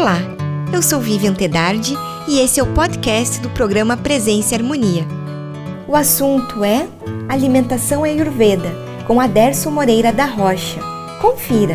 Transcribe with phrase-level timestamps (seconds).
[0.00, 0.16] Olá,
[0.72, 1.94] eu sou Vivian Tedardi
[2.26, 5.04] e esse é o podcast do programa Presença e Harmonia.
[5.86, 6.88] O assunto é
[7.28, 8.72] Alimentação Ayurveda,
[9.06, 10.80] com Aderson Moreira da Rocha.
[11.20, 11.74] Confira!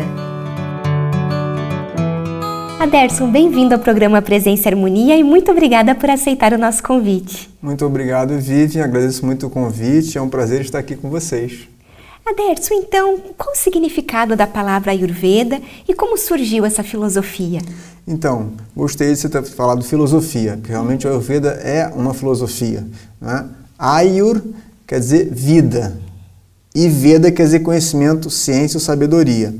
[2.80, 7.48] Aderson, bem-vindo ao programa Presença e Harmonia e muito obrigada por aceitar o nosso convite.
[7.62, 8.82] Muito obrigado, Vivian.
[8.82, 10.18] Agradeço muito o convite.
[10.18, 11.68] É um prazer estar aqui com vocês.
[12.26, 17.60] Aderson, então, qual o significado da palavra Ayurveda e como surgiu essa filosofia?
[18.06, 22.86] Então, gostei de você ter falado filosofia, porque realmente a Ayurveda é uma filosofia.
[23.20, 23.44] Né?
[23.76, 24.40] Ayur
[24.86, 25.98] quer dizer vida
[26.72, 29.54] e Veda quer dizer conhecimento, ciência ou sabedoria.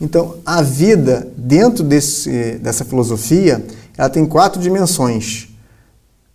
[0.00, 3.64] Então, a vida, dentro desse, dessa filosofia,
[3.96, 5.48] ela tem quatro dimensões.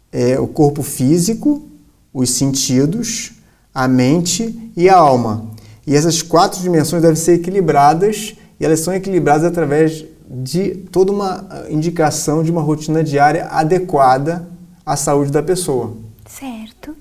[0.09, 1.67] É o corpo físico,
[2.13, 3.33] os sentidos,
[3.73, 5.49] a mente e a alma.
[5.85, 11.45] E essas quatro dimensões devem ser equilibradas e elas são equilibradas através de toda uma
[11.49, 14.47] ah, indicação de uma rotina diária adequada
[14.85, 15.95] à saúde da pessoa.
[16.27, 16.95] Certo.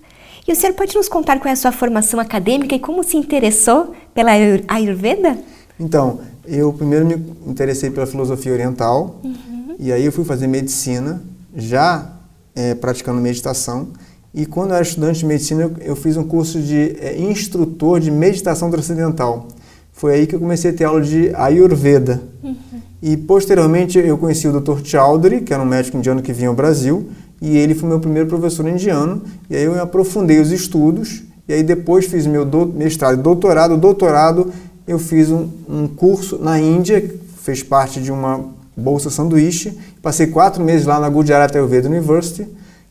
[0.47, 3.17] E o senhor pode nos contar qual é a sua formação acadêmica e como se
[3.17, 4.31] interessou pela
[4.69, 5.37] Ayurveda?
[5.79, 7.15] Então, eu primeiro me
[7.47, 9.75] interessei pela filosofia oriental uhum.
[9.79, 11.21] e aí eu fui fazer medicina,
[11.55, 12.13] já
[12.55, 13.89] é, praticando meditação.
[14.33, 18.11] E quando eu era estudante de medicina, eu fiz um curso de é, instrutor de
[18.11, 19.49] meditação transcendental.
[19.93, 22.23] Foi aí que eu comecei a ter aula de Ayurveda.
[22.43, 22.55] Uhum.
[23.03, 24.81] E posteriormente eu conheci o Dr.
[24.85, 27.09] Chowdhury, que era um médico indiano que vinha ao Brasil,
[27.41, 29.23] e ele foi meu primeiro professor indiano.
[29.51, 33.77] E aí eu aprofundei os estudos, e aí depois fiz meu do, mestrado e doutorado.
[33.77, 34.53] Doutorado
[34.87, 38.45] eu fiz um, um curso na Índia, fez parte de uma
[38.77, 39.77] bolsa sanduíche.
[40.03, 42.47] Passei quatro meses lá na Gujarat Ayurveda University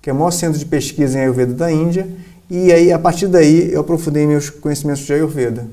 [0.05, 2.07] que é o maior centro de pesquisa em Ayurveda da Índia,
[2.47, 5.67] e aí a partir daí eu aprofundei meus conhecimentos de Ayurveda.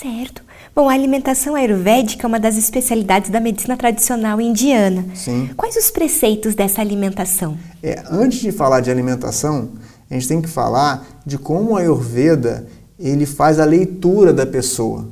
[0.00, 0.42] Certo.
[0.74, 5.04] Bom, a alimentação ayurvédica é uma das especialidades da medicina tradicional indiana.
[5.14, 5.50] Sim.
[5.56, 7.56] Quais os preceitos dessa alimentação?
[7.80, 9.68] É, antes de falar de alimentação,
[10.10, 12.66] a gente tem que falar de como o Ayurveda
[12.98, 15.06] ele faz a leitura da pessoa.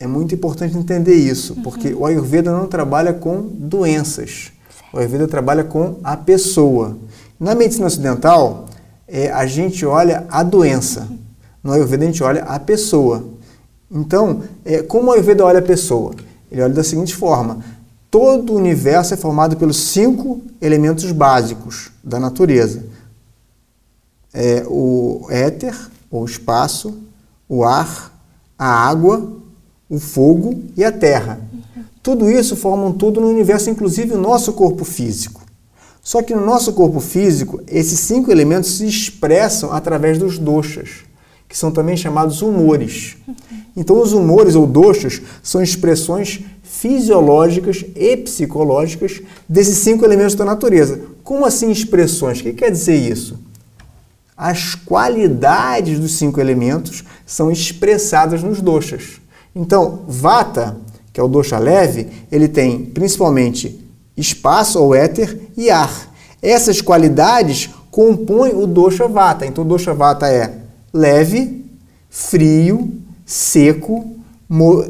[0.00, 1.62] É muito importante entender isso, uhum.
[1.62, 4.50] porque o Ayurveda não trabalha com doenças.
[4.92, 6.98] O Ayurveda trabalha com a pessoa.
[7.38, 8.66] Na medicina ocidental,
[9.06, 11.06] é, a gente olha a doença.
[11.62, 13.35] No Ayurveda, a gente olha a pessoa.
[13.90, 16.14] Então, é, como o Ayurveda olha a pessoa?
[16.50, 17.64] Ele olha da seguinte forma:
[18.10, 22.84] todo o universo é formado pelos cinco elementos básicos da natureza:
[24.32, 25.74] é, o éter,
[26.10, 26.98] ou espaço,
[27.48, 28.12] o ar,
[28.58, 29.32] a água,
[29.88, 31.40] o fogo e a terra.
[32.02, 35.42] Tudo isso formam tudo no universo, inclusive o nosso corpo físico.
[36.02, 41.04] Só que no nosso corpo físico, esses cinco elementos se expressam através dos doshas,
[41.48, 43.16] que são também chamados humores.
[43.76, 51.00] Então, os humores ou doshas são expressões fisiológicas e psicológicas desses cinco elementos da natureza.
[51.22, 52.40] Como assim expressões?
[52.40, 53.38] O que quer dizer isso?
[54.36, 59.20] As qualidades dos cinco elementos são expressadas nos doshas.
[59.54, 60.76] Então, vata,
[61.12, 63.80] que é o dosha leve, ele tem principalmente
[64.14, 66.12] espaço ou éter e ar.
[66.42, 69.46] Essas qualidades compõem o dosha vata.
[69.46, 70.65] Então, o dosha vata é
[70.96, 71.64] leve,
[72.10, 72.92] frio,
[73.24, 74.16] seco,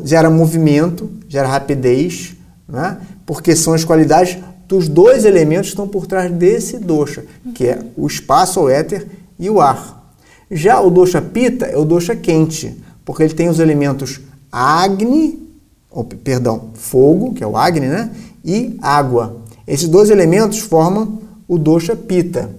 [0.04, 2.36] gera movimento, gera rapidez,
[2.68, 2.98] né?
[3.24, 7.24] porque são as qualidades dos dois elementos que estão por trás desse dosha,
[7.54, 9.06] que é o espaço ou éter
[9.38, 10.14] e o ar.
[10.50, 15.42] Já o dosha pita é o dosha quente, porque ele tem os elementos agni,
[15.90, 18.10] ou, perdão, fogo, que é o agni, né?
[18.44, 19.38] e água.
[19.66, 21.18] Esses dois elementos formam
[21.48, 22.50] o dosha pita.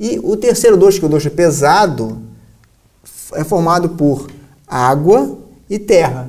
[0.00, 2.18] E o terceiro dosha, que é o dosha pesado,
[3.34, 4.26] é formado por
[4.66, 5.36] água
[5.68, 6.28] e terra.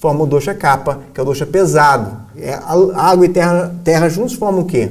[0.00, 2.16] Forma o dosha capa, que é o dosha pesado.
[2.36, 2.58] É,
[2.94, 4.90] água e terra, terra juntos formam o quê?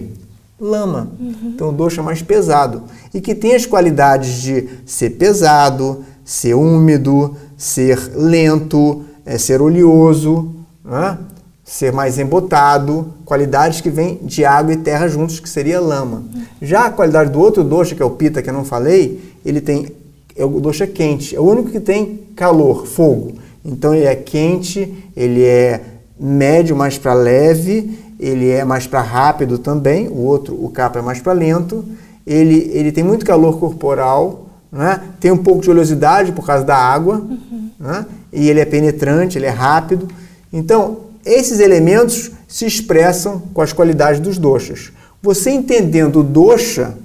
[0.60, 1.10] Lama.
[1.20, 1.52] Uhum.
[1.54, 2.84] Então o dosha mais pesado.
[3.14, 10.52] E que tem as qualidades de ser pesado, ser úmido, ser lento, é, ser oleoso.
[10.84, 11.18] Né?
[11.66, 16.24] ser mais embotado, qualidades que vêm de água e terra juntos, que seria lama.
[16.62, 19.60] Já a qualidade do outro dosha, que é o pita, que eu não falei, ele
[19.60, 19.92] tem
[20.36, 23.34] é o dosha quente, é o único que tem calor, fogo.
[23.64, 25.82] Então ele é quente, ele é
[26.20, 31.02] médio mais para leve, ele é mais para rápido também, o outro, o capa é
[31.02, 31.84] mais para lento.
[32.26, 35.02] Ele, ele tem muito calor corporal, né?
[35.20, 37.70] tem um pouco de oleosidade por causa da água, uhum.
[37.80, 38.06] né?
[38.32, 40.08] e ele é penetrante, ele é rápido.
[40.52, 44.92] Então, esses elementos se expressam com as qualidades dos doshas.
[45.22, 46.96] Você entendendo o dosha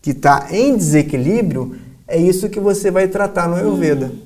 [0.00, 1.76] que está em desequilíbrio,
[2.08, 4.06] é isso que você vai tratar no Ayurveda.
[4.06, 4.18] Hum,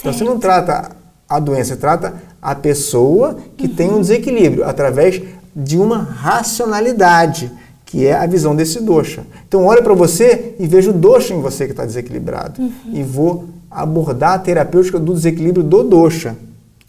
[0.00, 0.90] então você não trata
[1.28, 3.74] a doença, você trata a pessoa que uhum.
[3.74, 5.22] tem um desequilíbrio através
[5.54, 7.50] de uma racionalidade,
[7.86, 9.24] que é a visão desse dosha.
[9.46, 12.60] Então, olho para você e vejo o dosha em você que está desequilibrado.
[12.60, 12.72] Uhum.
[12.92, 16.36] E vou abordar a terapêutica do desequilíbrio do dosha.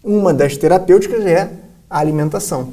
[0.02, 1.50] Uma das terapêuticas é
[1.88, 2.68] a alimentação.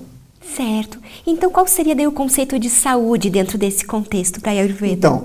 [0.56, 0.97] Certo.
[1.25, 4.94] Então, qual seria daí o conceito de saúde dentro desse contexto para a Ayurveda?
[4.94, 5.24] Então,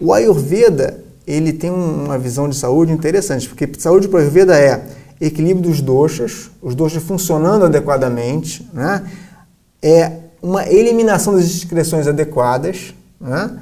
[0.00, 4.84] o Ayurveda ele tem uma visão de saúde interessante, porque saúde para Ayurveda é
[5.20, 9.04] equilíbrio dos doshas, os doshas funcionando adequadamente, né?
[9.80, 13.56] é uma eliminação das excreções adequadas, né?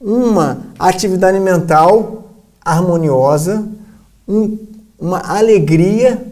[0.00, 2.24] uma atividade mental
[2.64, 3.64] harmoniosa,
[4.26, 4.58] um,
[4.98, 6.26] uma alegria,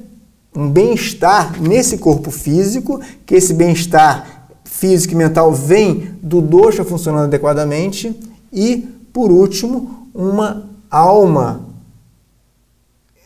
[0.54, 7.24] um bem-estar nesse corpo físico, que esse bem-estar físico e mental vem do dosha funcionando
[7.24, 8.18] adequadamente
[8.52, 11.62] e, por último, uma alma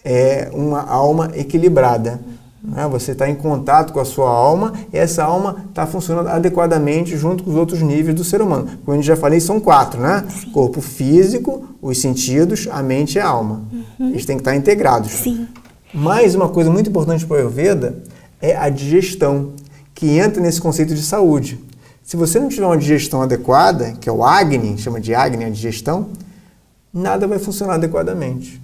[0.05, 2.21] é uma alma equilibrada.
[2.63, 2.87] Né?
[2.89, 7.43] Você está em contato com a sua alma e essa alma está funcionando adequadamente junto
[7.43, 8.69] com os outros níveis do ser humano.
[8.85, 10.25] Como eu já falei, são quatro, né?
[10.29, 10.51] Sim.
[10.51, 13.63] Corpo físico, os sentidos, a mente e a alma.
[13.99, 14.11] Uhum.
[14.11, 15.11] Eles têm que estar integrados.
[15.11, 15.49] Sim.
[15.93, 17.97] Mais uma coisa muito importante para o Ayurveda
[18.41, 19.53] é a digestão,
[19.95, 21.59] que entra nesse conceito de saúde.
[22.03, 25.49] Se você não tiver uma digestão adequada, que é o Agni, chama de Agni a
[25.49, 26.09] digestão,
[26.97, 28.61] nada vai funcionar adequadamente.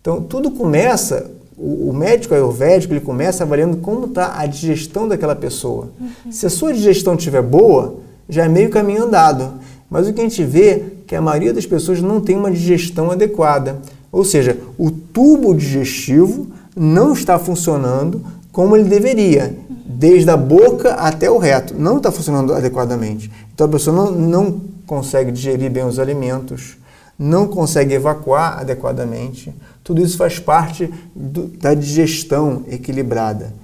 [0.00, 5.90] Então, tudo começa o, médico ayurvédico ele começa avaliando como está a digestão daquela pessoa.
[6.00, 6.32] Uhum.
[6.32, 7.96] Se a sua digestão estiver boa,
[8.28, 9.52] já é meio caminho andado.
[9.88, 12.50] Mas o que a gente vê é que a maioria das pessoas não tem uma
[12.50, 13.78] digestão adequada.
[14.10, 19.56] Ou seja, o tubo digestivo não está funcionando como ele deveria,
[19.86, 21.74] desde a boca até o reto.
[21.78, 23.30] Não está funcionando adequadamente.
[23.54, 26.76] Então a pessoa não, não consegue digerir bem os alimentos,
[27.22, 29.54] não consegue evacuar adequadamente.
[29.84, 33.54] Tudo isso faz parte do, da digestão equilibrada.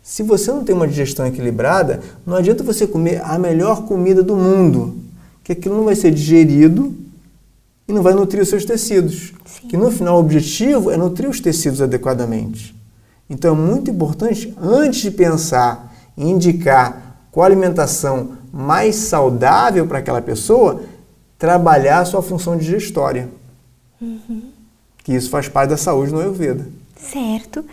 [0.00, 4.36] Se você não tem uma digestão equilibrada, não adianta você comer a melhor comida do
[4.36, 4.96] mundo,
[5.42, 6.94] que aquilo não vai ser digerido
[7.88, 9.32] e não vai nutrir os seus tecidos.
[9.44, 9.68] Sim.
[9.68, 12.74] Que no final o objetivo é nutrir os tecidos adequadamente.
[13.28, 20.22] Então é muito importante, antes de pensar em indicar qual alimentação mais saudável para aquela
[20.22, 20.82] pessoa,
[21.38, 23.28] trabalhar a sua função digestória.
[24.00, 24.42] Uhum.
[25.04, 26.66] Que isso faz parte da saúde no Ayurveda.
[26.96, 27.64] Certo.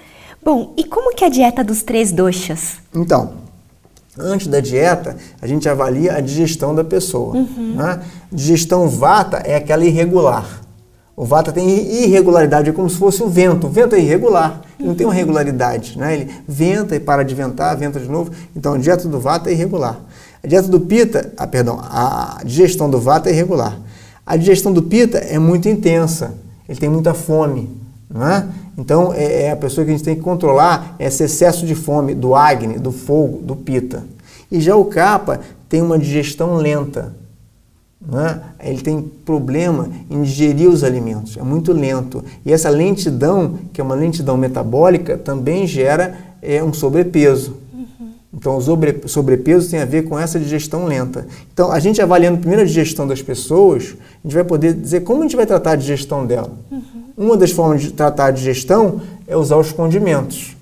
[0.44, 2.78] Bom, e como que é a dieta dos três doshas?
[2.94, 3.34] Então,
[4.18, 7.36] antes da dieta, a gente avalia a digestão da pessoa.
[7.36, 7.76] Uhum.
[7.76, 8.02] Né?
[8.32, 10.62] Digestão vata é aquela irregular.
[11.18, 11.68] O vata tem
[12.04, 13.68] irregularidade, é como se fosse o vento.
[13.68, 15.98] O vento é irregular, não tem uma regularidade.
[15.98, 16.14] Né?
[16.14, 18.32] Ele venta e para de ventar, venta de novo.
[18.56, 20.00] Então, a dieta do vata é irregular.
[20.46, 23.80] A dieta do Pita, ah, perdão, a digestão do Vata é irregular.
[24.24, 26.36] A digestão do Pita é muito intensa,
[26.70, 27.68] ele tem muita fome,
[28.08, 28.46] não é?
[28.78, 32.14] Então é, é a pessoa que a gente tem que controlar esse excesso de fome
[32.14, 34.04] do Agni, do fogo, do Pita.
[34.52, 37.16] E já o Kapha tem uma digestão lenta,
[38.14, 38.70] é?
[38.70, 42.24] ele tem problema em digerir os alimentos, é muito lento.
[42.46, 47.65] E essa lentidão, que é uma lentidão metabólica, também gera é, um sobrepeso.
[48.36, 51.26] Então, o sobrepeso tem a ver com essa digestão lenta.
[51.54, 55.22] Então, a gente avaliando primeiro a digestão das pessoas, a gente vai poder dizer como
[55.22, 56.52] a gente vai tratar a digestão dela.
[56.70, 56.82] Uhum.
[57.16, 60.58] Uma das formas de tratar a digestão é usar os condimentos,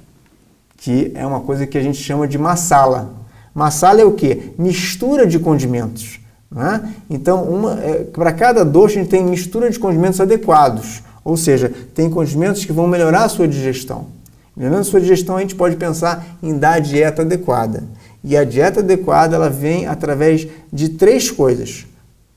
[0.78, 3.10] que é uma coisa que a gente chama de masala.
[3.56, 4.52] Masala é o quê?
[4.58, 6.20] Mistura de condimentos.
[6.52, 6.94] Né?
[7.10, 11.02] Então, é, para cada doce, a gente tem mistura de condimentos adequados.
[11.26, 14.06] Ou seja, tem condimentos que vão melhorar a sua digestão.
[14.56, 17.84] Melhorando a sua digestão, a gente pode pensar em dar a dieta adequada.
[18.24, 21.86] E a dieta adequada ela vem através de três coisas.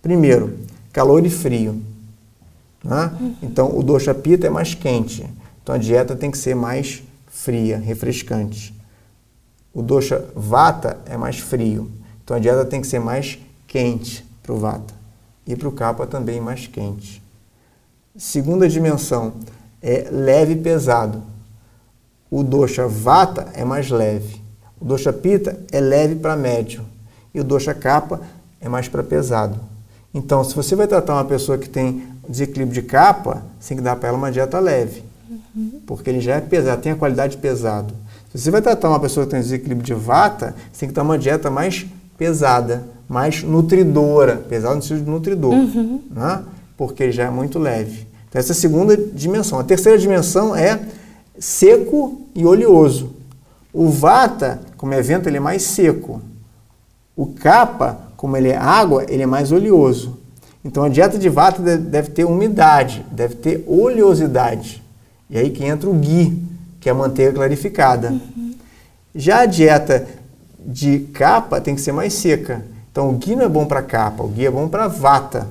[0.02, 0.58] Primeiro,
[0.92, 1.80] calor e frio.
[2.82, 3.12] Né?
[3.42, 5.26] Então, o dosha pita é mais quente.
[5.62, 8.74] Então, a dieta tem que ser mais fria, refrescante.
[9.74, 11.90] O dosha vata é mais frio.
[12.24, 14.94] Então, a dieta tem que ser mais quente para o vata.
[15.46, 17.22] E para o kapha também mais quente.
[18.16, 19.34] Segunda dimensão
[19.82, 21.22] é leve e pesado.
[22.30, 24.40] O dosha vata é mais leve.
[24.80, 26.82] O dosha pita é leve para médio.
[27.34, 28.20] E o dosha capa
[28.60, 29.58] é mais para pesado.
[30.12, 33.82] Então, se você vai tratar uma pessoa que tem desequilíbrio de capa, você tem que
[33.82, 35.04] dar para ela uma dieta leve.
[35.54, 35.80] Uhum.
[35.86, 37.94] Porque ele já é pesado, tem a qualidade de pesado.
[38.32, 41.02] Se você vai tratar uma pessoa que tem desequilíbrio de vata, você tem que dar
[41.02, 41.86] uma dieta mais
[42.18, 44.36] pesada, mais nutridora.
[44.36, 45.52] Pesado no sentido de nutridor.
[45.52, 46.02] Uhum.
[46.10, 46.42] Né?
[46.76, 48.06] Porque ele já é muito leve.
[48.28, 49.58] Então, essa é a segunda dimensão.
[49.58, 50.80] A terceira dimensão é
[51.38, 53.14] seco e oleoso.
[53.72, 56.20] O vata, como é vento, ele é mais seco.
[57.16, 60.18] O capa, como ele é água, ele é mais oleoso.
[60.64, 64.82] Então a dieta de vata deve ter umidade, deve ter oleosidade.
[65.30, 66.42] E aí que entra o ghee,
[66.80, 68.10] que é a manteiga clarificada.
[68.10, 68.54] Uhum.
[69.14, 70.06] Já a dieta
[70.58, 72.64] de capa tem que ser mais seca.
[72.90, 75.46] Então o ghee não é bom para capa, o ghee é bom para vata.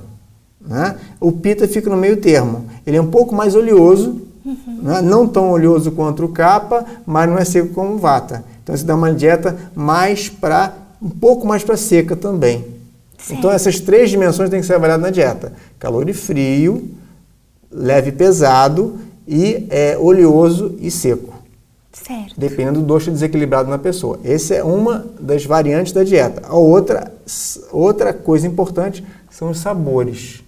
[0.60, 0.96] Né?
[1.20, 2.66] O pita fica no meio termo.
[2.86, 4.82] Ele é um pouco mais oleoso, uhum.
[4.82, 5.02] né?
[5.02, 8.44] não tão oleoso quanto o capa, mas não é seco como o vata.
[8.62, 12.64] Então você dá uma dieta mais para um pouco mais para seca também.
[13.18, 13.36] Sim.
[13.36, 16.88] Então essas três dimensões têm que ser avaliadas na dieta: calor e frio,
[17.70, 21.34] leve e pesado e é, oleoso e seco.
[21.92, 22.34] Certo.
[22.38, 24.20] Dependendo do doce desequilibrado na pessoa.
[24.22, 26.42] Essa é uma das variantes da dieta.
[26.46, 27.12] A outra,
[27.72, 30.42] outra coisa importante são os sabores.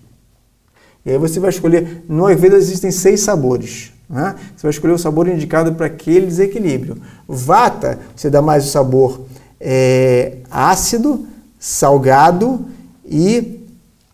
[1.08, 3.94] E aí você vai escolher, no Ayurveda existem seis sabores.
[4.10, 4.34] Né?
[4.54, 7.00] Você vai escolher o sabor indicado para aquele desequilíbrio.
[7.26, 9.22] Vata, você dá mais o sabor
[9.58, 11.26] é, ácido,
[11.58, 12.66] salgado
[13.06, 13.58] e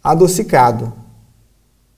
[0.04, 0.92] adocicado.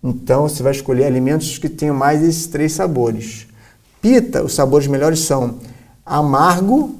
[0.02, 3.46] Então você vai escolher alimentos que tenham mais esses três sabores.
[4.00, 5.56] Pita, os sabores melhores são
[6.06, 6.96] amargo,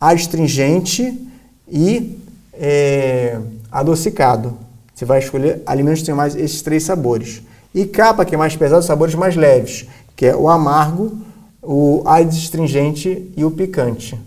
[0.00, 1.28] astringente
[1.68, 2.18] e
[2.54, 3.38] é,
[3.70, 4.56] adocicado.
[4.96, 7.42] Você vai escolher alimentos que tenham mais esses três sabores.
[7.74, 9.86] E capa, que é mais pesado, sabores mais leves,
[10.16, 11.18] que é o amargo,
[11.62, 14.18] o astringente e o picante.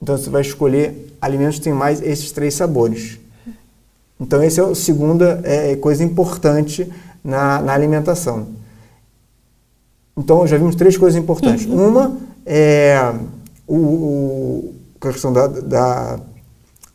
[0.00, 3.18] Então você vai escolher alimentos que tenham mais esses três sabores.
[4.18, 6.90] Então essa é a segunda é, coisa importante
[7.22, 8.48] na, na, alimentação.
[10.16, 11.66] Então já vimos três coisas importantes.
[11.66, 11.88] Uhum.
[11.88, 12.16] Uma
[12.46, 13.12] é
[13.66, 16.20] o, o, a questão da, da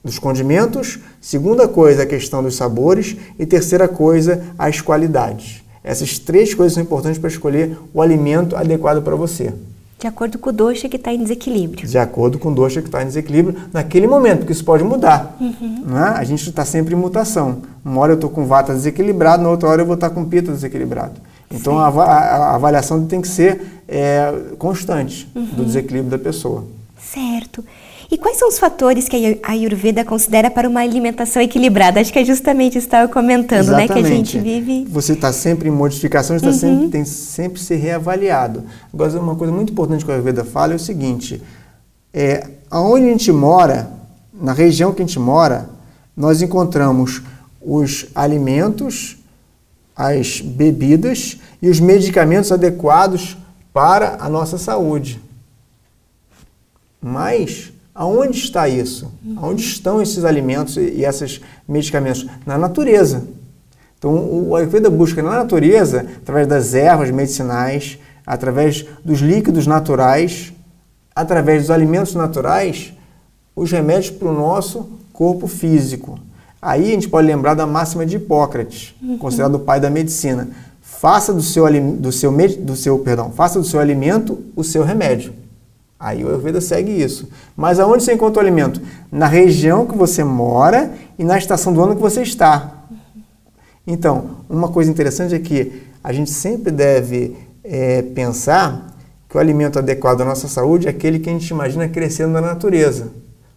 [0.05, 5.63] dos condimentos, segunda coisa, a questão dos sabores e terceira coisa, as qualidades.
[5.83, 9.51] Essas três coisas são importantes para escolher o alimento adequado para você.
[9.99, 11.87] De acordo com o doxa que está em desequilíbrio.
[11.87, 15.35] De acordo com o doxa que está em desequilíbrio naquele momento, porque isso pode mudar.
[15.39, 15.83] Uhum.
[15.87, 16.13] Né?
[16.15, 17.63] A gente está sempre em mutação.
[17.83, 20.51] Uma hora eu estou com vata desequilibrado, na outra hora eu vou estar com pita
[20.51, 21.19] desequilibrado.
[21.49, 25.45] Então a, a, a, avaliação tem que ser é, constante uhum.
[25.45, 26.65] do desequilíbrio da pessoa.
[26.99, 27.63] Certo.
[28.15, 31.99] E quais são os fatores que a Ayurveda considera para uma alimentação equilibrada?
[31.99, 33.89] Acho que é justamente isso que estava comentando, Exatamente.
[33.89, 33.93] né?
[33.93, 34.85] Que a gente vive.
[34.85, 36.53] Você está sempre em modificação, está uhum.
[36.53, 38.63] sempre, tem sempre ser reavaliado.
[38.93, 41.41] Agora, uma coisa muito importante que a Ayurveda fala é o seguinte:
[42.13, 43.91] é, aonde a gente mora,
[44.33, 45.69] na região que a gente mora,
[46.15, 47.21] nós encontramos
[47.61, 49.17] os alimentos,
[49.93, 53.35] as bebidas e os medicamentos adequados
[53.73, 55.21] para a nossa saúde.
[57.01, 59.09] Mas Aonde está isso?
[59.37, 62.27] Aonde estão esses alimentos e esses medicamentos?
[62.45, 63.23] Na natureza.
[63.97, 67.97] Então, o Ayurveda busca na natureza, através das ervas medicinais,
[68.27, 70.51] através dos líquidos naturais,
[71.15, 72.93] através dos alimentos naturais,
[73.55, 76.19] os remédios para o nosso corpo físico.
[76.61, 79.17] Aí a gente pode lembrar da máxima de Hipócrates, uhum.
[79.17, 80.49] considerado o pai da medicina.
[80.81, 85.33] Faça do seu, do seu, do seu, perdão, faça do seu alimento o seu remédio.
[85.99, 87.29] Aí o Ayurveda segue isso.
[87.55, 88.81] Mas aonde você encontra o alimento?
[89.11, 92.85] Na região que você mora e na estação do ano que você está.
[93.87, 98.95] Então, uma coisa interessante é que a gente sempre deve é, pensar
[99.29, 102.41] que o alimento adequado à nossa saúde é aquele que a gente imagina crescendo na
[102.41, 103.09] natureza.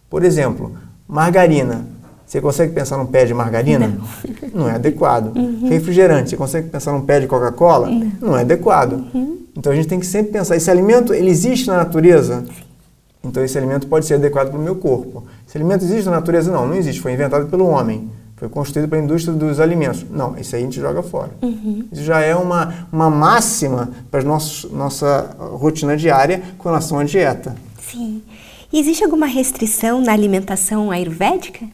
[0.09, 0.75] Por exemplo,
[1.07, 1.85] margarina.
[2.29, 3.87] Você consegue pensar num pé de margarina?
[3.87, 5.35] Não, Não é adequado.
[5.35, 5.67] Uhum.
[5.67, 6.29] Refrigerante.
[6.29, 7.89] Você consegue pensar num pé de Coca-Cola?
[7.89, 8.11] Não.
[8.21, 9.03] Não é adequado.
[9.15, 9.39] Uhum.
[9.57, 12.45] Então a gente tem que sempre pensar, esse alimento, ele existe na natureza?
[13.23, 15.23] Então esse alimento pode ser adequado para o meu corpo.
[15.47, 16.51] Esse alimento existe na natureza?
[16.51, 17.01] Não, não existe.
[17.01, 18.07] Foi inventado pelo homem.
[18.37, 20.05] Foi construído pela indústria dos alimentos.
[20.11, 21.31] Não, isso aí a gente joga fora.
[21.41, 21.85] Uhum.
[21.91, 27.55] Isso já é uma, uma máxima para a nossa rotina diária com relação à dieta.
[27.91, 28.21] Sim.
[28.71, 31.65] E existe alguma restrição na alimentação ayurvédica?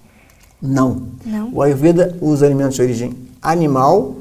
[0.68, 1.04] Não.
[1.26, 1.54] Não.
[1.54, 4.16] O Ayurveda usa alimentos de origem animal,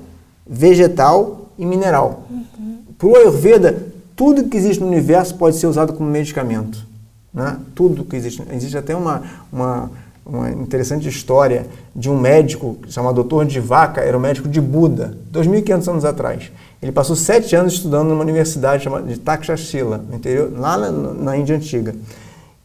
[0.46, 2.24] vegetal e mineral.
[2.30, 2.78] Uhum.
[2.98, 6.86] Para o Ayurveda, tudo que existe no universo pode ser usado como medicamento.
[7.32, 7.58] Né?
[7.74, 8.42] Tudo que existe.
[8.52, 9.22] Existe até uma,
[9.52, 9.90] uma,
[10.24, 13.44] uma interessante história de um médico chamado Dr.
[13.44, 16.52] Divaka, era um médico de Buda, 2.500 anos atrás.
[16.80, 21.36] Ele passou sete anos estudando numa universidade chamada de Takshashila, no interior, lá na, na
[21.36, 21.94] Índia Antiga.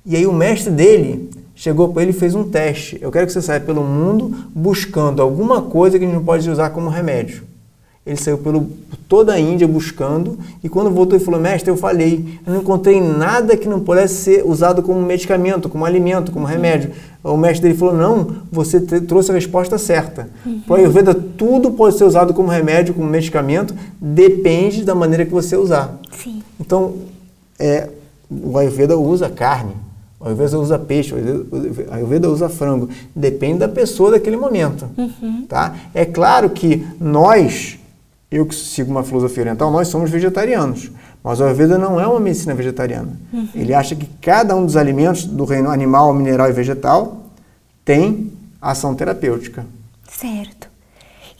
[0.05, 2.97] E aí o mestre dele chegou para ele e fez um teste.
[3.01, 6.49] Eu quero que você saia pelo mundo buscando alguma coisa que a gente não pode
[6.49, 7.43] usar como remédio.
[8.05, 11.77] Ele saiu pelo, por toda a Índia buscando e quando voltou ele falou, mestre, eu
[11.77, 16.45] falei, eu não encontrei nada que não pudesse ser usado como medicamento, como alimento, como
[16.45, 16.91] remédio.
[17.23, 20.29] O mestre dele falou, não, você trouxe a resposta certa.
[20.45, 20.61] Uhum.
[20.61, 25.57] Para Ayurveda, tudo pode ser usado como remédio, como medicamento, depende da maneira que você
[25.57, 25.99] usar.
[26.17, 26.41] Sim.
[26.59, 26.95] Então,
[27.59, 27.89] é,
[28.31, 29.73] o Ayurveda usa carne,
[30.19, 32.89] o Ayurveda usa peixe, o Ayurveda usa frango.
[33.15, 34.89] Depende da pessoa daquele momento.
[34.97, 35.45] Uhum.
[35.47, 35.75] Tá?
[35.93, 37.79] É claro que nós
[38.31, 40.91] eu que sigo uma filosofia oriental, nós somos vegetarianos.
[41.23, 43.11] Mas o Ayurveda não é uma medicina vegetariana.
[43.33, 43.49] Uhum.
[43.55, 47.25] Ele acha que cada um dos alimentos do reino animal, mineral e vegetal
[47.83, 49.65] tem ação terapêutica.
[50.07, 50.68] Certo.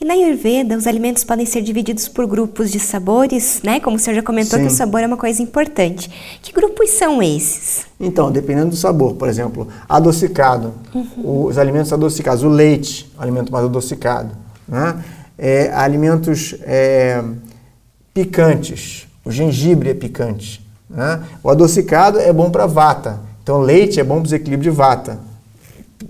[0.02, 3.80] E na Ayurveda, os alimentos podem ser divididos por grupos de sabores, né?
[3.80, 4.64] Como o senhor já comentou Sim.
[4.64, 6.10] que o sabor é uma coisa importante.
[6.40, 7.84] Que grupos são esses?
[8.00, 11.44] Então, dependendo do sabor, por exemplo, adocicado, uhum.
[11.44, 14.30] os alimentos adocicados, o leite, o alimento mais adocicado,
[14.66, 15.04] né?
[15.36, 17.22] É, alimentos é,
[18.14, 20.66] picantes, o gengibre é picante.
[20.88, 21.22] Né?
[21.42, 25.20] O adocicado é bom para vata, então leite é bom para desequilíbrio de vata.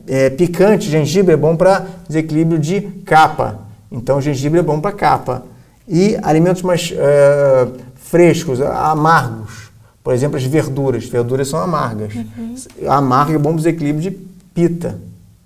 [0.06, 3.69] É, picante, gengibre é bom para desequilíbrio de capa.
[3.90, 5.44] Então, o gengibre é bom para capa.
[5.88, 9.70] E alimentos mais é, frescos, amargos.
[10.02, 11.04] Por exemplo, as verduras.
[11.06, 12.14] Verduras são amargas.
[12.14, 12.54] Uhum.
[12.88, 14.16] Amargo é bom para desequilíbrio de
[14.54, 14.98] pita.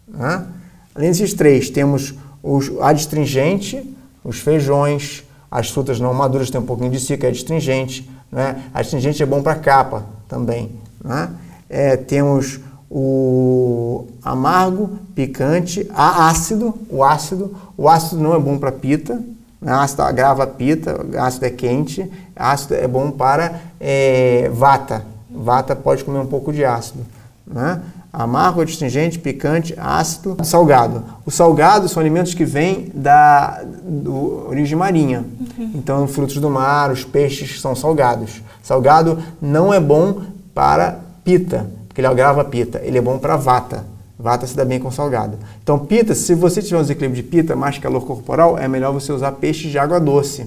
[0.09, 0.47] Né?
[0.95, 3.83] Além desses três, temos os adstringente,
[4.23, 8.09] os feijões, as frutas não maduras têm um pouquinho de cica, é adstringente.
[8.31, 8.63] Né?
[8.73, 10.71] Adstringente é bom para capa também.
[11.03, 11.31] Né?
[11.69, 12.61] É, temos
[12.91, 17.55] o amargo, picante, ácido, o ácido.
[17.77, 19.21] O ácido não é bom para pita,
[19.61, 19.73] né?
[19.73, 25.05] ácido agrava a pita, ácido é quente, ácido é bom para é, vata.
[25.31, 27.05] Vata pode comer um pouco de ácido.
[27.47, 27.81] Né?
[28.13, 31.03] Amargo, astringente, picante, ácido, salgado.
[31.27, 35.25] Os salgados são alimentos que vêm da do, origem marinha.
[35.59, 35.73] Uhum.
[35.75, 38.41] Então, frutos do mar, os peixes são salgados.
[38.63, 40.23] Salgado não é bom
[40.55, 42.81] para pita porque ele agrava a pita.
[42.83, 43.85] Ele é bom para vata.
[44.19, 45.39] Vata se dá bem com salgado.
[45.63, 49.13] Então, pita, se você tiver um desequilíbrio de pita, mais calor corporal, é melhor você
[49.13, 50.47] usar peixe de água doce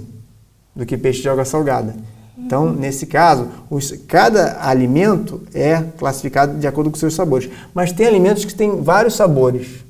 [0.75, 1.95] do que peixe de água salgada.
[2.37, 7.49] Então, nesse caso, os, cada alimento é classificado de acordo com seus sabores.
[7.73, 9.83] Mas tem alimentos que têm vários sabores.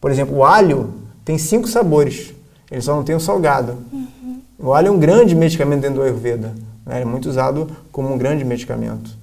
[0.00, 0.92] Por exemplo, o alho
[1.24, 2.34] tem cinco sabores.
[2.70, 3.78] Ele só não tem o salgado.
[3.92, 4.40] Uhum.
[4.58, 6.52] O alho é um grande medicamento dentro do Ayurveda.
[6.84, 7.02] Né?
[7.02, 9.21] É muito usado como um grande medicamento.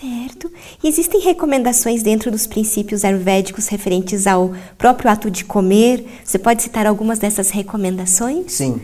[0.00, 0.50] Certo.
[0.82, 6.06] E existem recomendações dentro dos princípios ayurvédicos referentes ao próprio ato de comer?
[6.24, 8.52] Você pode citar algumas dessas recomendações?
[8.52, 8.80] Sim.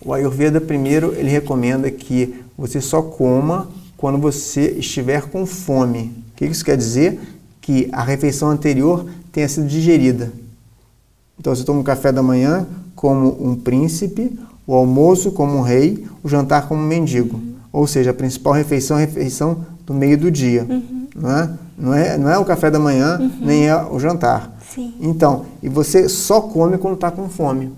[0.00, 6.12] O Ayurveda, primeiro, ele recomenda que você só coma quando você estiver com fome.
[6.32, 7.20] O que isso quer dizer?
[7.60, 10.32] Que a refeição anterior tenha sido digerida.
[11.38, 16.06] Então, você toma um café da manhã como um príncipe, o almoço como um rei,
[16.22, 17.51] o jantar como um mendigo.
[17.72, 20.66] Ou seja, a principal refeição é a refeição do meio do dia.
[20.68, 21.08] Uhum.
[21.14, 21.50] Não, é?
[21.78, 23.30] Não, é, não é o café da manhã, uhum.
[23.40, 24.52] nem é o jantar.
[24.74, 24.94] Sim.
[25.00, 27.72] Então, e você só come quando está com fome.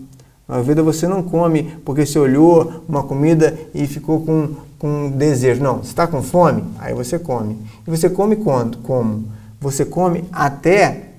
[0.46, 5.62] Na vida você não come porque você olhou uma comida e ficou com, com desejo.
[5.62, 7.58] Não, você está com fome, aí você come.
[7.86, 8.78] E você come quando?
[8.78, 9.24] Como?
[9.60, 11.14] Você come até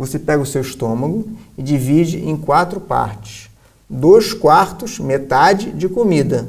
[0.00, 1.28] você pega o seu estômago
[1.58, 3.50] e divide em quatro partes.
[3.88, 6.48] Dois quartos, metade de comida.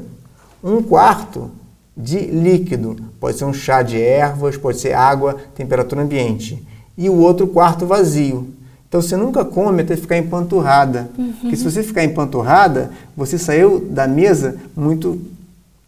[0.64, 1.50] Um quarto
[1.96, 2.96] de líquido.
[3.20, 6.62] Pode ser um chá de ervas, pode ser água, temperatura ambiente.
[6.96, 8.48] E o outro quarto vazio.
[8.88, 11.10] Então você nunca come até ficar empanturrada.
[11.16, 11.32] Uhum.
[11.40, 15.18] Porque se você ficar empanturrada, você saiu da mesa muito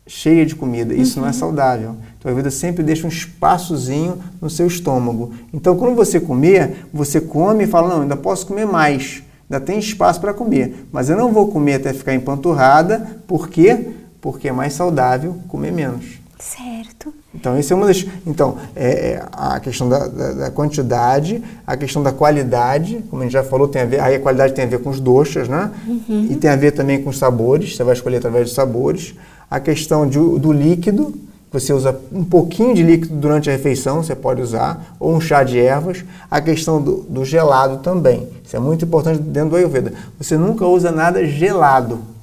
[0.07, 0.95] cheia de comida.
[0.95, 1.23] Isso uhum.
[1.23, 1.39] não é uhum.
[1.39, 1.97] saudável.
[2.19, 5.33] Então a vida sempre deixa um espaçozinho no seu estômago.
[5.53, 9.23] Então quando você comer, você come e fala: não, ainda posso comer mais.
[9.51, 10.87] Ainda tem espaço para comer.
[10.91, 13.89] Mas eu não vou comer até ficar empanturrada, porque
[14.25, 16.19] porque é mais saudável comer menos.
[16.39, 17.13] Certo.
[17.35, 18.07] Então, isso é uma das.
[18.27, 23.27] Então, é, é a questão da, da, da, quantidade, a questão da qualidade, como a
[23.27, 24.01] gente já falou, tem a ver.
[24.01, 25.71] Aí a qualidade tem a ver com os doxas, né?
[25.87, 26.29] Uhum.
[26.31, 29.15] E tem a ver também com os sabores, você vai escolher através dos sabores.
[29.51, 31.15] A questão de, do líquido,
[31.53, 35.45] você usa um pouquinho de líquido durante a refeição, você pode usar, ou um chá
[35.45, 36.03] de ervas.
[36.31, 38.27] A questão do, do gelado também.
[38.43, 39.93] Isso é muito importante dentro do Ayurveda.
[40.19, 42.14] Você nunca usa nada gelado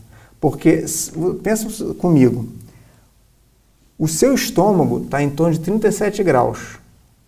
[0.42, 0.84] porque,
[1.44, 2.48] pensa comigo,
[3.98, 6.80] o seu estômago está em torno de 37 graus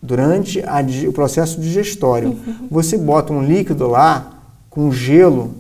[0.02, 2.30] durante a, o processo digestório.
[2.30, 2.68] Uhum.
[2.72, 5.54] Você bota um líquido lá com gelo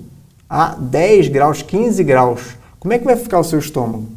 [0.49, 2.57] a 10 graus, 15 graus.
[2.79, 4.07] Como é que vai ficar o seu estômago?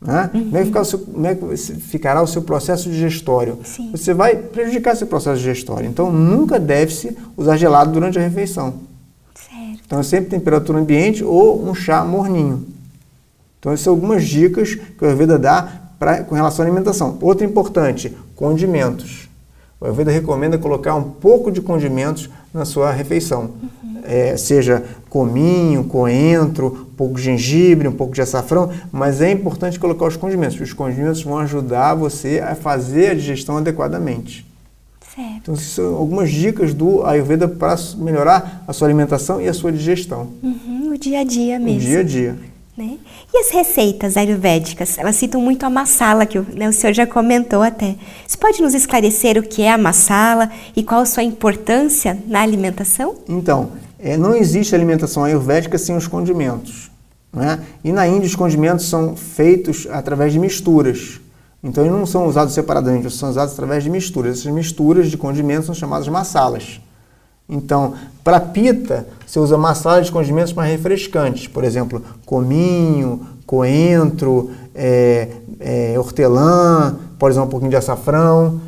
[0.00, 0.30] Né?
[0.32, 0.44] Uhum.
[0.44, 3.58] Como, é que ficar o seu, como é que ficará o seu processo digestório?
[3.64, 3.90] Sim.
[3.90, 5.88] Você vai prejudicar seu processo digestório.
[5.88, 8.74] Então, nunca deve-se usar gelado durante a refeição.
[9.34, 9.82] Certo.
[9.84, 12.75] Então, sempre temperatura ambiente ou um chá morninho.
[13.66, 17.18] Então, essas são algumas dicas que o Ayurveda dá pra, com relação à alimentação.
[17.20, 19.28] Outra importante, condimentos.
[19.80, 23.50] O Ayurveda recomenda colocar um pouco de condimentos na sua refeição.
[23.60, 24.02] Uhum.
[24.04, 29.80] É, seja cominho, coentro, um pouco de gengibre, um pouco de açafrão, mas é importante
[29.80, 30.60] colocar os condimentos.
[30.60, 34.46] Os condimentos vão ajudar você a fazer a digestão adequadamente.
[35.12, 35.38] Certo.
[35.42, 40.28] Então, são algumas dicas do Ayurveda para melhorar a sua alimentação e a sua digestão.
[40.40, 41.80] Uhum, o dia a dia mesmo.
[41.80, 42.36] O dia a dia.
[42.76, 42.98] Né?
[43.32, 44.98] E as receitas ayurvédicas?
[44.98, 47.96] Elas citam muito a masala, que né, o senhor já comentou até.
[48.26, 52.42] Você pode nos esclarecer o que é a masala e qual a sua importância na
[52.42, 53.14] alimentação?
[53.26, 56.90] Então, é, não existe alimentação ayurvédica sem os condimentos.
[57.32, 57.60] Né?
[57.82, 61.18] E na Índia, os condimentos são feitos através de misturas.
[61.64, 64.40] Então, eles não são usados separadamente, são usados através de misturas.
[64.40, 66.78] Essas misturas de condimentos são chamadas masalas.
[67.48, 75.28] Então, para pita, você usa masala de condimentos mais refrescantes, por exemplo, cominho, coentro, é,
[75.60, 78.60] é, hortelã, pode usar um pouquinho de açafrão.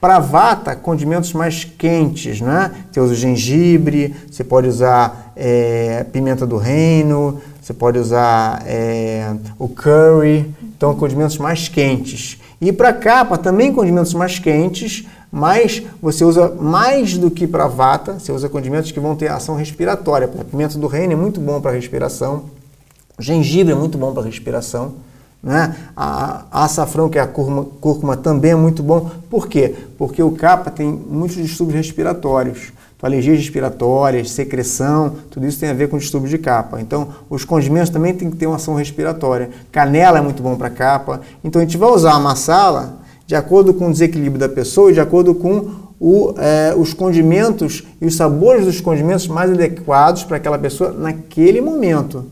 [0.00, 2.70] Para vata, condimentos mais quentes, né?
[2.90, 9.66] Você usa gengibre, você pode usar é, pimenta do reino, você pode usar é, o
[9.66, 12.38] curry, então condimentos mais quentes.
[12.60, 18.20] E para capa, também condimentos mais quentes, mas você usa mais do que para vata,
[18.20, 20.30] você usa condimentos que vão ter ação respiratória.
[20.38, 22.44] A pimenta do reino é muito bom para respiração,
[23.18, 24.94] o gengibre é muito bom para respiração,
[25.42, 25.74] né?
[25.96, 29.10] A, a açafrão, que é a cúrcuma, cúrcuma, também é muito bom.
[29.28, 29.74] Por quê?
[29.98, 32.72] Porque o capa tem muitos distúrbios respiratórios.
[32.96, 36.80] Então, alergias respiratórias, secreção, tudo isso tem a ver com distúrbio de capa.
[36.80, 39.50] Então, os condimentos também têm que ter uma ação respiratória.
[39.72, 41.22] Canela é muito bom para capa.
[41.42, 44.94] Então, a gente vai usar a massala de acordo com o desequilíbrio da pessoa e
[44.94, 50.36] de acordo com o, é, os condimentos e os sabores dos condimentos mais adequados para
[50.36, 52.26] aquela pessoa naquele momento.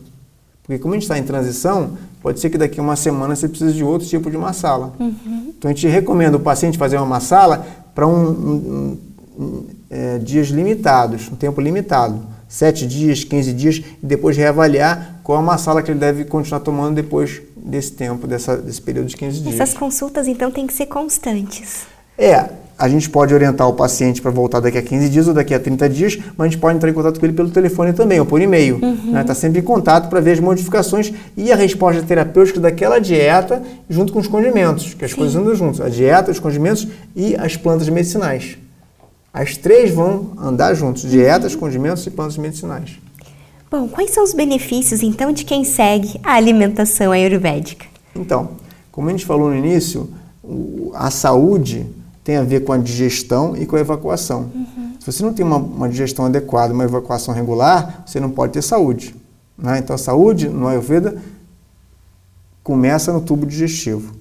[0.61, 3.49] Porque como a gente está em transição, pode ser que daqui a uma semana você
[3.49, 4.93] precise de outro tipo de massala.
[4.99, 5.53] Uhum.
[5.57, 8.97] Então a gente recomenda o paciente fazer uma massala para um, um,
[9.37, 12.33] um é, dias limitados, um tempo limitado.
[12.53, 16.93] 7 dias, 15 dias, e depois reavaliar qual a massala que ele deve continuar tomando
[16.93, 19.55] depois desse tempo, dessa, desse período de 15 dias.
[19.55, 21.85] Essas consultas, então, têm que ser constantes.
[22.17, 25.53] É, a gente pode orientar o paciente para voltar daqui a 15 dias ou daqui
[25.53, 28.19] a 30 dias, mas a gente pode entrar em contato com ele pelo telefone também,
[28.19, 28.75] ou por e-mail.
[28.75, 29.11] Está uhum.
[29.11, 29.23] né?
[29.23, 34.11] Tá sempre em contato para ver as modificações e a resposta terapêutica daquela dieta junto
[34.11, 35.17] com os condimentos, que as Sim.
[35.17, 35.81] coisas andam juntos.
[35.81, 38.57] A dieta, os condimentos e as plantas medicinais.
[39.33, 43.02] As três vão andar juntos, dietas, condimentos e plantas medicinais.
[43.73, 47.87] Bom, quais são os benefícios então de quem segue a alimentação ayurvédica?
[48.15, 48.51] Então,
[48.91, 50.07] como a gente falou no início,
[50.93, 51.87] a saúde
[52.23, 54.51] tem a ver com a digestão e com a evacuação.
[54.53, 54.93] Uhum.
[54.99, 58.61] Se você não tem uma, uma, digestão adequada, uma evacuação regular, você não pode ter
[58.61, 59.15] saúde.
[59.57, 59.79] Né?
[59.79, 61.17] Então, a saúde no Ayurveda
[62.63, 64.13] começa no tubo digestivo.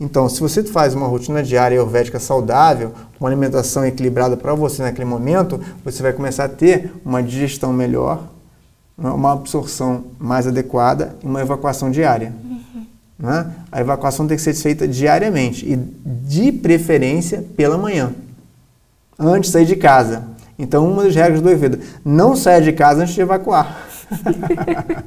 [0.00, 2.90] Então, se você faz uma rotina diária ayurvédica saudável,
[3.20, 8.34] uma alimentação equilibrada para você naquele momento, você vai começar a ter uma digestão melhor,
[8.98, 12.32] uma absorção mais adequada e uma evacuação diária.
[12.42, 12.86] Uhum.
[13.18, 13.52] Né?
[13.70, 18.12] A evacuação tem que ser feita diariamente e, de preferência, pela manhã,
[19.18, 20.24] antes de sair de casa.
[20.58, 23.86] Então, uma das regras do Ayurveda, não saia de casa antes de evacuar.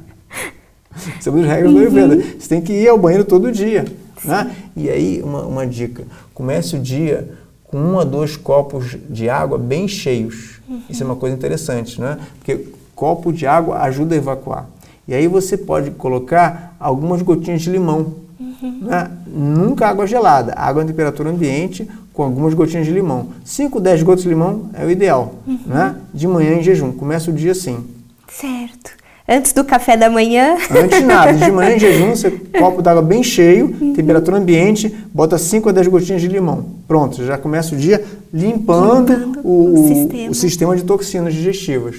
[1.18, 1.74] Isso é uma das regras uhum.
[1.74, 2.16] do Ayurveda.
[2.38, 3.84] Você tem que ir ao banheiro todo dia.
[4.24, 4.54] Né?
[4.76, 7.28] E aí, uma, uma dica, comece o dia
[7.64, 10.60] com um a dois copos de água bem cheios.
[10.68, 10.82] Uhum.
[10.88, 12.18] Isso é uma coisa interessante, né?
[12.38, 12.66] Porque
[13.00, 14.66] copo de água ajuda a evacuar.
[15.08, 18.12] E aí você pode colocar algumas gotinhas de limão.
[18.38, 18.80] Uhum.
[18.82, 19.10] Né?
[19.26, 23.28] Nunca água gelada, água em temperatura ambiente com algumas gotinhas de limão.
[23.42, 25.58] 5, 10 gotas de limão é o ideal, uhum.
[25.64, 25.96] né?
[26.12, 26.92] De manhã em jejum.
[26.92, 27.82] Começa o dia assim.
[28.28, 28.90] Certo.
[29.26, 30.56] Antes do café da manhã?
[30.70, 31.32] Antes nada.
[31.32, 33.94] De manhã em jejum, você copo d'água bem cheio, uhum.
[33.94, 36.66] temperatura ambiente, bota 5 a 10 gotinhas de limão.
[36.86, 40.30] Pronto, você já começa o dia limpando, limpando o, o, sistema.
[40.30, 40.76] o, sistema.
[40.76, 41.96] de toxinas digestivas.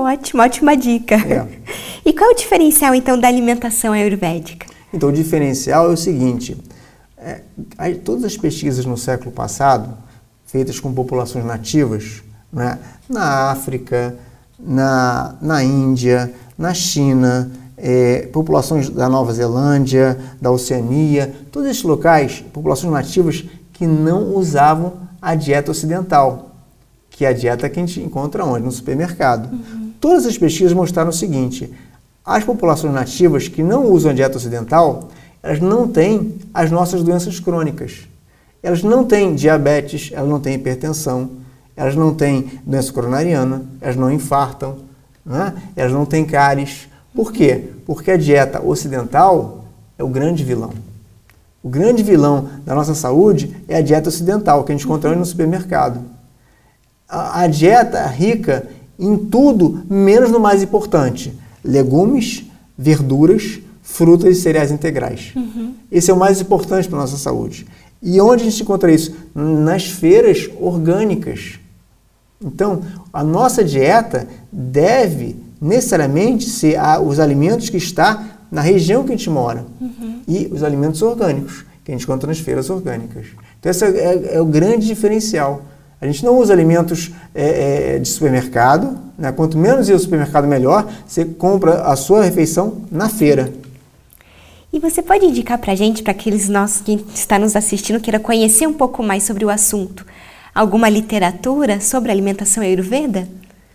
[0.00, 1.14] Ótimo, ótima dica.
[1.14, 1.46] É.
[2.02, 4.66] E qual é o diferencial, então, da alimentação ayurvédica?
[4.92, 6.56] Então, o diferencial é o seguinte,
[7.18, 7.42] é,
[8.02, 9.96] todas as pesquisas no século passado,
[10.46, 14.16] feitas com populações nativas, né, na África,
[14.58, 22.44] na, na Índia, na China, é, populações da Nova Zelândia, da Oceania, todos esses locais,
[22.52, 26.50] populações nativas que não usavam a dieta ocidental,
[27.08, 28.64] que é a dieta que a gente encontra onde?
[28.64, 29.52] No supermercado.
[29.52, 29.79] Uhum.
[30.00, 31.70] Todas as pesquisas mostraram o seguinte:
[32.24, 35.08] as populações nativas que não usam a dieta ocidental,
[35.42, 38.08] elas não têm as nossas doenças crônicas.
[38.62, 41.30] Elas não têm diabetes, elas não têm hipertensão,
[41.76, 44.78] elas não têm doença coronariana, elas não infartam,
[45.24, 45.54] né?
[45.74, 46.88] elas não têm cáries.
[47.14, 47.70] Por quê?
[47.86, 49.64] Porque a dieta ocidental
[49.98, 50.72] é o grande vilão.
[51.62, 55.24] O grande vilão da nossa saúde é a dieta ocidental, que a gente encontra no
[55.24, 56.00] supermercado.
[57.08, 58.66] A, a dieta rica
[59.00, 61.32] em tudo, menos no mais importante:
[61.64, 62.44] legumes,
[62.76, 65.32] verduras, frutas e cereais integrais.
[65.34, 65.74] Uhum.
[65.90, 67.66] Esse é o mais importante para a nossa saúde.
[68.02, 69.14] E onde a gente encontra isso?
[69.34, 71.58] Nas feiras orgânicas.
[72.42, 72.80] Então,
[73.12, 79.28] a nossa dieta deve necessariamente ser os alimentos que está na região que a gente
[79.28, 79.66] mora.
[79.80, 80.22] Uhum.
[80.26, 83.26] E os alimentos orgânicos, que a gente encontra nas feiras orgânicas.
[83.58, 85.62] Então, esse é, é, é o grande diferencial.
[86.00, 89.30] A gente não usa alimentos é, é, de supermercado, né?
[89.32, 90.90] quanto menos ir ao supermercado, melhor.
[91.06, 93.52] Você compra a sua refeição na feira.
[94.72, 98.18] E você pode indicar para a gente, para aqueles nossos que está nos assistindo, queira
[98.18, 100.06] conhecer um pouco mais sobre o assunto,
[100.54, 103.28] alguma literatura sobre alimentação ayurveda?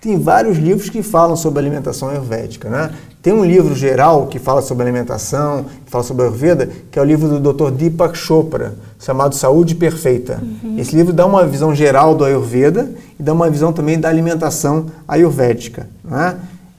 [0.06, 2.91] Tem vários livros que falam sobre alimentação ayurvédica, né?
[3.24, 7.06] Tem um livro geral que fala sobre alimentação, que fala sobre Ayurveda, que é o
[7.06, 7.72] livro do Dr.
[7.72, 10.39] Deepak Chopra, chamado Saúde Perfeita.
[10.63, 10.78] Uhum.
[10.78, 12.88] Esse livro dá uma visão geral do Ayurveda
[13.20, 15.89] e dá uma visão também da alimentação ayurvédica.
[16.04, 16.36] Né?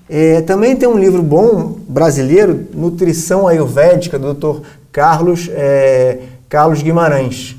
[0.08, 4.60] É, também tem um livro bom brasileiro, Nutrição Ayurvédica, do Dr.
[4.92, 7.56] Carlos, é, Carlos Guimarães.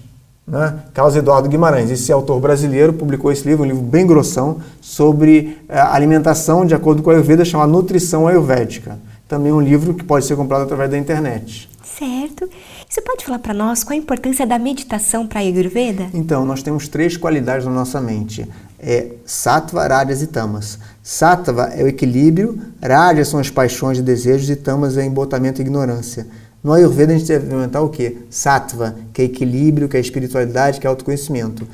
[0.47, 0.79] Né?
[0.93, 5.77] Carlos Eduardo Guimarães, esse autor brasileiro, publicou esse livro, um livro bem grossão, sobre é,
[5.77, 8.97] alimentação de acordo com a Ayurveda, chamado Nutrição Ayurvédica.
[9.27, 11.69] Também um livro que pode ser comprado através da internet.
[11.83, 12.49] Certo.
[12.87, 16.07] Você pode falar para nós qual a importância da meditação para a Ayurveda?
[16.13, 18.47] Então, nós temos três qualidades na nossa mente.
[18.79, 20.79] É sattva, rajas e tamas.
[21.03, 25.63] Sattva é o equilíbrio, rajas são as paixões e desejos e tamas é embotamento e
[25.63, 26.25] ignorância.
[26.63, 28.17] No Ayurveda a gente deve implementar o quê?
[28.29, 31.67] Sattva, que é equilíbrio, que é espiritualidade, que é autoconhecimento.